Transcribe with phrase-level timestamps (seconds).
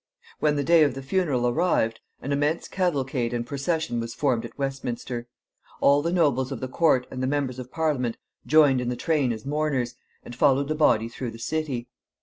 [0.39, 4.57] When the day of the funeral arrived, an immense cavalcade and procession was formed at
[4.57, 5.27] Westminster.
[5.79, 8.17] All the nobles of the court and the members of Parliament
[8.47, 9.93] joined in the train as mourners,
[10.25, 11.87] and followed the body through the city.